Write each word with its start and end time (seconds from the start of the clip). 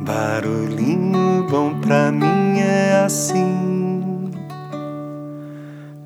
Barulhinho 0.00 1.44
bom 1.50 1.80
pra 1.80 2.12
mim 2.12 2.60
é 2.60 3.02
assim, 3.04 4.30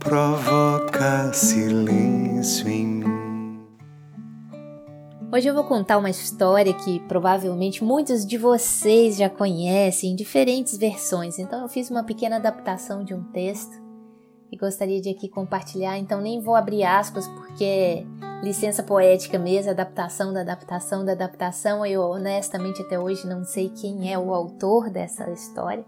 provoca 0.00 1.32
silêncio 1.32 2.68
em 2.68 2.86
mim. 2.86 3.60
Hoje 5.32 5.46
eu 5.46 5.54
vou 5.54 5.62
contar 5.62 5.98
uma 5.98 6.10
história 6.10 6.74
que 6.74 6.98
provavelmente 7.00 7.84
muitos 7.84 8.26
de 8.26 8.36
vocês 8.36 9.16
já 9.16 9.30
conhecem 9.30 10.10
em 10.12 10.16
diferentes 10.16 10.76
versões, 10.76 11.38
então 11.38 11.62
eu 11.62 11.68
fiz 11.68 11.88
uma 11.88 12.02
pequena 12.02 12.36
adaptação 12.36 13.04
de 13.04 13.14
um 13.14 13.22
texto 13.22 13.80
e 14.50 14.56
gostaria 14.56 15.00
de 15.00 15.10
aqui 15.10 15.28
compartilhar, 15.28 15.96
então 15.96 16.20
nem 16.20 16.40
vou 16.40 16.56
abrir 16.56 16.82
aspas 16.82 17.28
porque 17.28 18.04
licença 18.42 18.82
poética 18.82 19.38
mesmo, 19.38 19.70
adaptação 19.70 20.32
da 20.32 20.40
adaptação 20.40 21.04
da 21.04 21.12
adaptação. 21.12 21.84
Eu 21.84 22.02
honestamente 22.02 22.82
até 22.82 22.98
hoje 22.98 23.26
não 23.26 23.44
sei 23.44 23.68
quem 23.68 24.12
é 24.12 24.18
o 24.18 24.32
autor 24.32 24.90
dessa 24.90 25.30
história, 25.30 25.84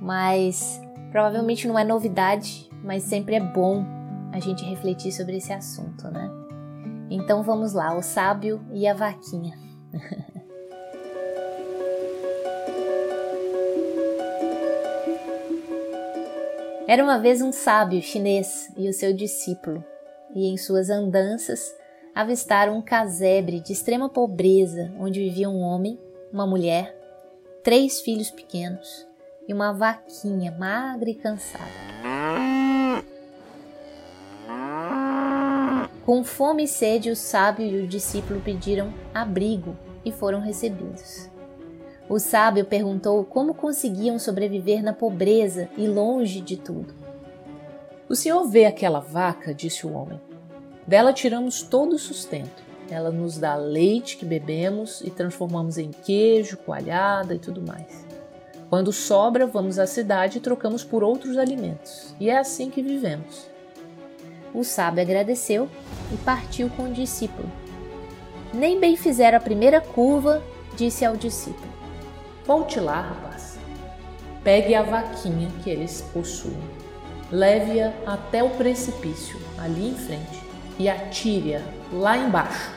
mas 0.00 0.80
provavelmente 1.10 1.66
não 1.66 1.78
é 1.78 1.84
novidade, 1.84 2.70
mas 2.82 3.02
sempre 3.04 3.34
é 3.36 3.40
bom 3.40 3.84
a 4.32 4.38
gente 4.40 4.64
refletir 4.64 5.12
sobre 5.12 5.36
esse 5.36 5.52
assunto, 5.52 6.08
né? 6.08 6.30
Então 7.10 7.42
vamos 7.42 7.72
lá, 7.72 7.96
o 7.96 8.02
sábio 8.02 8.60
e 8.72 8.86
a 8.86 8.94
vaquinha. 8.94 9.58
Era 16.86 17.04
uma 17.04 17.18
vez 17.20 17.40
um 17.40 17.52
sábio 17.52 18.02
chinês 18.02 18.68
e 18.76 18.88
o 18.88 18.92
seu 18.92 19.14
discípulo, 19.14 19.84
e 20.34 20.46
em 20.46 20.56
suas 20.56 20.90
andanças 20.90 21.74
avistaram 22.14 22.76
um 22.76 22.82
casebre 22.82 23.60
de 23.60 23.72
extrema 23.72 24.08
pobreza, 24.08 24.92
onde 24.98 25.20
vivia 25.20 25.48
um 25.48 25.60
homem, 25.60 25.98
uma 26.32 26.46
mulher, 26.46 26.96
três 27.62 28.00
filhos 28.00 28.30
pequenos 28.30 29.06
e 29.48 29.54
uma 29.54 29.72
vaquinha 29.72 30.52
magra 30.52 31.10
e 31.10 31.14
cansada. 31.14 31.64
Com 36.04 36.24
fome 36.24 36.64
e 36.64 36.68
sede, 36.68 37.10
o 37.10 37.16
sábio 37.16 37.66
e 37.66 37.84
o 37.84 37.86
discípulo 37.86 38.40
pediram 38.40 38.92
abrigo 39.14 39.76
e 40.04 40.10
foram 40.10 40.40
recebidos. 40.40 41.28
O 42.08 42.18
sábio 42.18 42.64
perguntou 42.64 43.24
como 43.24 43.54
conseguiam 43.54 44.18
sobreviver 44.18 44.82
na 44.82 44.92
pobreza 44.92 45.68
e 45.76 45.86
longe 45.86 46.40
de 46.40 46.56
tudo. 46.56 46.99
O 48.10 48.16
senhor 48.16 48.42
vê 48.48 48.64
aquela 48.64 48.98
vaca, 48.98 49.54
disse 49.54 49.86
o 49.86 49.92
homem. 49.92 50.20
Dela 50.84 51.12
tiramos 51.12 51.62
todo 51.62 51.92
o 51.92 51.98
sustento. 51.98 52.60
Ela 52.90 53.12
nos 53.12 53.38
dá 53.38 53.54
leite 53.54 54.16
que 54.16 54.24
bebemos 54.24 55.00
e 55.02 55.10
transformamos 55.10 55.78
em 55.78 55.92
queijo, 55.92 56.56
coalhada 56.56 57.36
e 57.36 57.38
tudo 57.38 57.62
mais. 57.62 58.04
Quando 58.68 58.92
sobra, 58.92 59.46
vamos 59.46 59.78
à 59.78 59.86
cidade 59.86 60.38
e 60.38 60.40
trocamos 60.40 60.82
por 60.82 61.04
outros 61.04 61.38
alimentos. 61.38 62.12
E 62.18 62.28
é 62.28 62.36
assim 62.36 62.68
que 62.68 62.82
vivemos. 62.82 63.48
O 64.52 64.64
sábio 64.64 65.02
agradeceu 65.02 65.68
e 66.12 66.16
partiu 66.16 66.68
com 66.70 66.90
o 66.90 66.92
discípulo. 66.92 67.48
Nem 68.52 68.80
bem 68.80 68.96
fizera 68.96 69.36
a 69.36 69.40
primeira 69.40 69.80
curva, 69.80 70.42
disse 70.76 71.04
ao 71.04 71.16
discípulo: 71.16 71.72
Volte 72.44 72.80
lá, 72.80 73.02
rapaz. 73.02 73.56
Pegue 74.42 74.74
a 74.74 74.82
vaquinha 74.82 75.48
que 75.62 75.70
eles 75.70 76.02
possuem. 76.12 76.89
Leve-a 77.30 77.92
até 78.06 78.42
o 78.42 78.50
precipício, 78.50 79.38
ali 79.58 79.90
em 79.90 79.94
frente, 79.94 80.42
e 80.78 80.88
atire-a 80.88 81.60
lá 81.92 82.16
embaixo. 82.16 82.70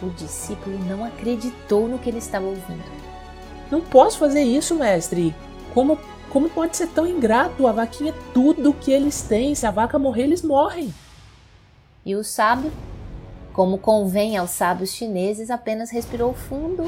O 0.00 0.10
discípulo 0.10 0.78
não 0.84 1.04
acreditou 1.04 1.88
no 1.88 1.98
que 1.98 2.08
ele 2.08 2.18
estava 2.18 2.46
ouvindo. 2.46 2.84
Não 3.70 3.80
posso 3.80 4.18
fazer 4.18 4.42
isso, 4.42 4.74
mestre. 4.74 5.34
Como, 5.72 5.98
como 6.30 6.50
pode 6.50 6.76
ser 6.76 6.88
tão 6.88 7.06
ingrato? 7.06 7.66
A 7.66 7.72
vaquinha 7.72 8.12
é 8.12 8.32
tudo 8.34 8.70
o 8.70 8.74
que 8.74 8.92
eles 8.92 9.22
têm. 9.22 9.54
Se 9.54 9.66
a 9.66 9.70
vaca 9.70 9.98
morrer, 9.98 10.24
eles 10.24 10.42
morrem. 10.42 10.92
E 12.04 12.14
o 12.14 12.22
sábio, 12.22 12.72
como 13.52 13.78
convém 13.78 14.36
aos 14.36 14.50
sábios 14.50 14.92
chineses, 14.92 15.50
apenas 15.50 15.90
respirou 15.90 16.34
fundo 16.34 16.84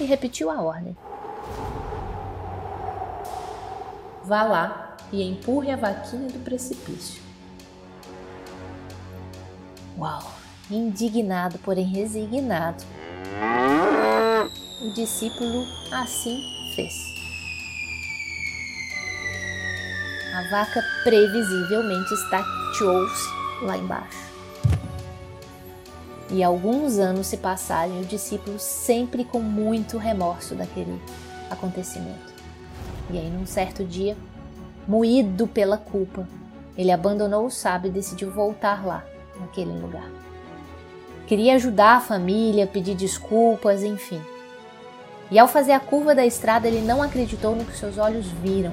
e 0.00 0.04
repetiu 0.04 0.50
a 0.50 0.60
ordem. 0.60 0.96
Vá 4.24 4.42
lá 4.44 4.96
e 5.12 5.22
empurre 5.22 5.70
a 5.70 5.76
vaquinha 5.76 6.28
do 6.28 6.38
precipício. 6.44 7.20
Uau! 9.98 10.42
Indignado, 10.70 11.58
porém 11.58 11.84
resignado, 11.84 12.82
o 14.80 14.94
discípulo 14.94 15.66
assim 15.90 16.42
fez. 16.74 16.94
A 20.34 20.50
vaca 20.50 20.82
previsivelmente 21.04 22.14
estaqueou-se 22.14 23.28
lá 23.62 23.76
embaixo. 23.76 24.32
E 26.30 26.42
alguns 26.42 26.98
anos 26.98 27.26
se 27.26 27.36
passaram 27.36 27.98
e 27.98 28.02
o 28.02 28.06
discípulo 28.06 28.58
sempre 28.58 29.24
com 29.24 29.40
muito 29.40 29.98
remorso 29.98 30.54
daquele 30.54 30.98
acontecimento. 31.50 32.31
E 33.12 33.18
aí, 33.18 33.28
num 33.28 33.44
certo 33.44 33.84
dia, 33.84 34.16
moído 34.88 35.46
pela 35.46 35.76
culpa, 35.76 36.26
ele 36.78 36.90
abandonou 36.90 37.44
o 37.44 37.50
sábio 37.50 37.90
e 37.90 37.92
decidiu 37.92 38.30
voltar 38.30 38.86
lá, 38.86 39.04
naquele 39.38 39.78
lugar. 39.78 40.08
Queria 41.26 41.54
ajudar 41.54 41.96
a 41.96 42.00
família, 42.00 42.66
pedir 42.66 42.94
desculpas, 42.94 43.82
enfim. 43.82 44.20
E 45.30 45.38
ao 45.38 45.46
fazer 45.46 45.72
a 45.72 45.80
curva 45.80 46.14
da 46.14 46.24
estrada, 46.24 46.66
ele 46.66 46.80
não 46.80 47.02
acreditou 47.02 47.54
no 47.54 47.66
que 47.66 47.76
seus 47.76 47.98
olhos 47.98 48.26
viram. 48.26 48.72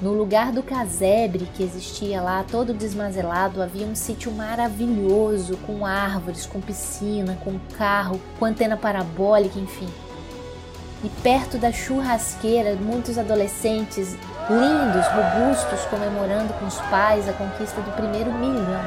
No 0.00 0.12
lugar 0.12 0.52
do 0.52 0.62
casebre 0.62 1.48
que 1.54 1.62
existia 1.62 2.20
lá, 2.20 2.44
todo 2.44 2.74
desmazelado, 2.74 3.62
havia 3.62 3.86
um 3.86 3.94
sítio 3.94 4.30
maravilhoso, 4.30 5.56
com 5.66 5.84
árvores, 5.84 6.46
com 6.46 6.60
piscina, 6.60 7.36
com 7.42 7.58
carro, 7.76 8.20
com 8.38 8.44
antena 8.44 8.76
parabólica, 8.76 9.58
enfim. 9.58 9.88
E 11.04 11.08
perto 11.22 11.58
da 11.58 11.70
churrasqueira, 11.70 12.74
muitos 12.76 13.18
adolescentes 13.18 14.16
lindos, 14.48 15.06
robustos, 15.08 15.84
comemorando 15.90 16.54
com 16.54 16.66
os 16.66 16.76
pais 16.82 17.28
a 17.28 17.32
conquista 17.32 17.80
do 17.80 17.90
primeiro 17.92 18.32
milhão. 18.32 18.80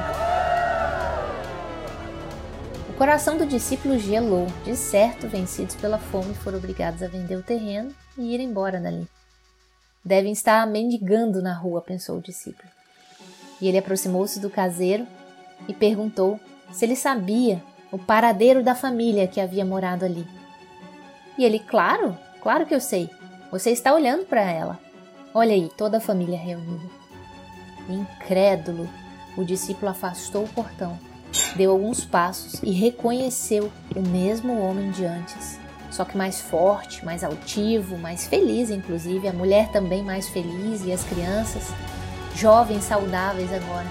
O 2.89 2.93
coração 2.93 3.37
do 3.37 3.45
discípulo 3.45 3.97
gelou. 3.99 4.47
De 4.65 4.75
certo, 4.75 5.27
vencidos 5.27 5.75
pela 5.75 5.99
fome, 5.99 6.33
foram 6.33 6.57
obrigados 6.57 7.03
a 7.03 7.07
vender 7.07 7.35
o 7.35 7.43
terreno 7.43 7.93
e 8.17 8.33
ir 8.33 8.39
embora 8.39 8.79
dali. 8.79 9.07
Devem 10.03 10.31
estar 10.31 10.65
mendigando 10.65 11.41
na 11.41 11.53
rua, 11.53 11.81
pensou 11.81 12.17
o 12.17 12.21
discípulo. 12.21 12.69
E 13.61 13.67
ele 13.67 13.77
aproximou-se 13.77 14.39
do 14.39 14.49
caseiro 14.49 15.05
e 15.67 15.73
perguntou 15.73 16.39
se 16.71 16.85
ele 16.85 16.95
sabia 16.95 17.61
o 17.91 17.97
paradeiro 17.97 18.63
da 18.63 18.75
família 18.75 19.27
que 19.27 19.41
havia 19.41 19.65
morado 19.65 20.05
ali. 20.05 20.38
E 21.39 21.43
ele, 21.43 21.57
claro, 21.57 22.15
claro 22.39 22.67
que 22.67 22.75
eu 22.75 22.79
sei. 22.79 23.09
Você 23.51 23.71
está 23.71 23.91
olhando 23.91 24.25
para 24.25 24.41
ela. 24.41 24.79
Olha 25.33 25.53
aí, 25.53 25.71
toda 25.75 25.97
a 25.97 26.01
família 26.01 26.37
reunida. 26.37 26.87
Incrédulo, 27.89 28.87
o 29.35 29.43
discípulo 29.43 29.89
afastou 29.89 30.43
o 30.43 30.49
portão, 30.49 30.99
deu 31.55 31.71
alguns 31.71 32.05
passos 32.05 32.61
e 32.61 32.71
reconheceu 32.71 33.71
o 33.95 34.01
mesmo 34.01 34.59
homem 34.61 34.91
de 34.91 35.03
antes 35.05 35.59
só 35.91 36.05
que 36.05 36.17
mais 36.17 36.39
forte, 36.39 37.03
mais 37.03 37.23
altivo, 37.23 37.97
mais 37.97 38.27
feliz, 38.27 38.69
inclusive, 38.69 39.27
a 39.27 39.33
mulher 39.33 39.69
também 39.69 40.03
mais 40.03 40.29
feliz 40.29 40.85
e 40.85 40.91
as 40.91 41.03
crianças, 41.03 41.73
jovens, 42.35 42.83
saudáveis 42.83 43.51
agora. 43.51 43.87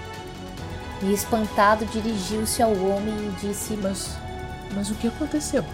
E 1.02 1.12
espantado 1.12 1.84
dirigiu-se 1.86 2.62
ao 2.62 2.72
homem 2.72 3.14
e 3.14 3.34
disse: 3.40 3.74
Mas, 3.74 4.16
mas 4.74 4.90
o 4.90 4.94
que 4.94 5.08
aconteceu? 5.08 5.64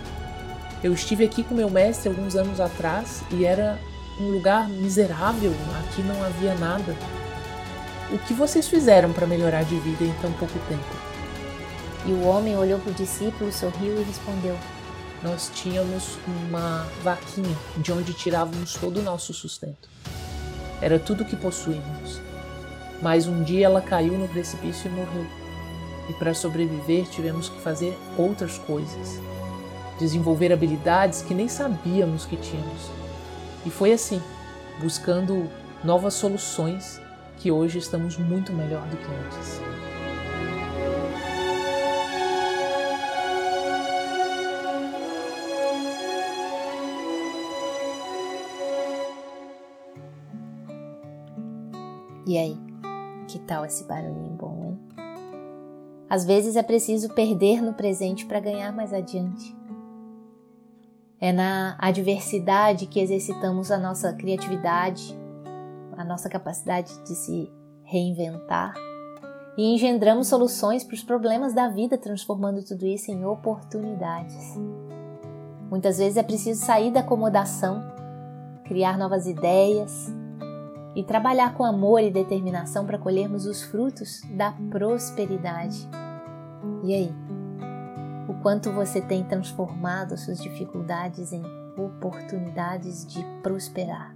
Eu 0.85 0.93
estive 0.93 1.25
aqui 1.25 1.43
com 1.43 1.55
meu 1.55 1.71
mestre 1.71 2.11
alguns 2.11 2.37
anos 2.37 2.61
atrás 2.61 3.23
e 3.31 3.47
era 3.47 3.81
um 4.21 4.29
lugar 4.29 4.69
miserável, 4.69 5.51
aqui 5.81 6.03
não 6.03 6.23
havia 6.23 6.55
nada. 6.57 6.95
O 8.13 8.19
que 8.19 8.35
vocês 8.35 8.69
fizeram 8.69 9.11
para 9.11 9.27
melhorar 9.27 9.65
de 9.65 9.77
vida 9.77 10.05
em 10.05 10.13
tão 10.21 10.31
pouco 10.35 10.59
tempo? 10.69 10.85
E 12.05 12.13
o 12.13 12.25
homem 12.25 12.55
olhou 12.55 12.79
para 12.79 12.91
o 12.91 12.95
discípulo, 12.95 13.51
sorriu 13.51 13.99
e 13.99 14.05
respondeu: 14.05 14.59
nós 15.23 15.51
tínhamos 15.55 16.19
uma 16.27 16.87
vaquinha 17.03 17.57
de 17.79 17.91
onde 17.91 18.13
tirávamos 18.13 18.75
todo 18.75 19.01
o 19.01 19.03
nosso 19.03 19.33
sustento. 19.33 19.89
Era 20.83 20.99
tudo 20.99 21.25
que 21.25 21.35
possuíamos. 21.35 22.21
Mas 23.01 23.27
um 23.27 23.43
dia 23.43 23.65
ela 23.65 23.81
caiu 23.81 24.19
no 24.19 24.29
precipício 24.29 24.91
e 24.91 24.95
morreu. 24.95 25.27
E 26.11 26.13
para 26.13 26.35
sobreviver 26.35 27.07
tivemos 27.07 27.49
que 27.49 27.59
fazer 27.63 27.99
outras 28.19 28.59
coisas, 28.59 29.19
desenvolver 29.99 30.53
habilidades 30.53 31.23
que 31.23 31.35
nem 31.35 31.49
sabíamos 31.49 32.25
que 32.25 32.37
tínhamos. 32.37 32.91
E 33.65 33.71
foi 33.71 33.93
assim, 33.93 34.21
buscando 34.81 35.49
novas 35.83 36.15
soluções, 36.15 37.01
que 37.39 37.51
hoje 37.51 37.79
estamos 37.79 38.17
muito 38.17 38.53
melhor 38.53 38.87
do 38.89 38.97
que 38.97 39.05
antes. 39.05 39.61
E 52.27 52.39
aí, 52.39 52.57
que 53.29 53.39
tal 53.41 53.67
esse 53.67 53.85
barulhinho 53.85 54.31
bom, 54.31 54.65
hein? 54.65 54.79
Às 56.09 56.25
vezes 56.25 56.57
é 56.57 56.63
preciso 56.63 57.11
perder 57.11 57.61
no 57.61 57.75
presente 57.75 58.25
para 58.25 58.41
ganhar 58.41 58.73
mais 58.73 58.93
adiante. 58.93 59.55
É 61.25 61.33
na 61.33 61.75
adversidade 61.79 62.85
que 62.85 63.01
exercitamos 63.01 63.71
a 63.71 63.79
nossa 63.79 64.13
criatividade, 64.13 65.19
a 65.97 66.05
nossa 66.05 66.29
capacidade 66.29 66.93
de 67.03 67.15
se 67.15 67.51
reinventar 67.83 68.75
e 69.57 69.73
engendramos 69.73 70.27
soluções 70.27 70.85
para 70.85 70.93
os 70.93 71.03
problemas 71.03 71.55
da 71.55 71.67
vida, 71.67 71.97
transformando 71.97 72.63
tudo 72.63 72.85
isso 72.85 73.11
em 73.11 73.25
oportunidades. 73.25 74.55
Muitas 75.71 75.97
vezes 75.97 76.19
é 76.19 76.23
preciso 76.23 76.63
sair 76.63 76.91
da 76.91 77.01
acomodação, 77.01 77.83
criar 78.67 78.99
novas 78.99 79.27
ideias 79.27 80.13
e 80.95 81.03
trabalhar 81.03 81.55
com 81.55 81.65
amor 81.65 82.03
e 82.03 82.11
determinação 82.11 82.85
para 82.85 82.99
colhermos 82.99 83.47
os 83.47 83.63
frutos 83.63 84.21
da 84.37 84.53
prosperidade. 84.71 85.89
E 86.83 86.93
aí? 86.93 87.34
O 88.27 88.35
quanto 88.35 88.73
você 88.73 89.01
tem 89.01 89.23
transformado 89.25 90.17
suas 90.17 90.41
dificuldades 90.41 91.33
em 91.33 91.43
oportunidades 91.77 93.07
de 93.07 93.23
prosperar? 93.43 94.15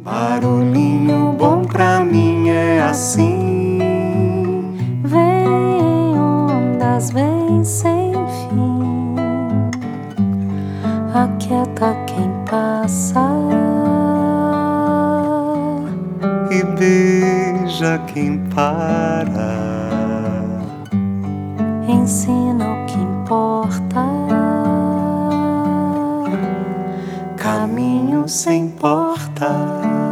Barulhinho 0.00 1.34
bom 1.38 1.62
pra 1.62 2.00
mim 2.00 2.48
é 2.48 2.82
assim. 2.82 3.78
Vem 5.04 6.18
ondas, 6.18 7.10
vem 7.10 7.62
sem 7.62 8.12
fim. 8.12 9.14
Aquieta 11.14 11.94
quem 12.06 12.30
passa 12.50 13.20
e 16.50 16.62
beija 16.78 17.98
quem 18.06 18.38
para. 18.48 19.54
Ensina 21.86 22.73
importa. 23.24 24.04
Caminho 27.38 28.28
sem 28.28 28.68
porta. 28.68 30.03